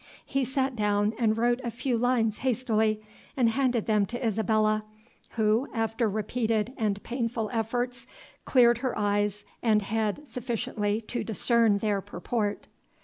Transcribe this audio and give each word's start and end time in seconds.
He 0.25 0.43
sate 0.45 0.75
down, 0.75 1.13
wrote 1.35 1.61
a 1.63 1.69
few 1.69 1.95
lines 1.95 2.39
hastily, 2.39 3.03
and 3.37 3.47
handed 3.49 3.85
them 3.85 4.07
to 4.07 4.25
Isabella, 4.25 4.83
who, 5.37 5.67
after 5.75 6.09
repeated 6.09 6.73
and 6.75 7.03
painful 7.03 7.51
efforts, 7.53 8.07
cleared 8.43 8.79
her 8.79 8.97
eyes 8.97 9.45
and 9.61 9.83
head 9.83 10.27
sufficiently 10.27 11.01
to 11.01 11.23
discern 11.23 11.77
their 11.77 12.01
purport. 12.01 12.65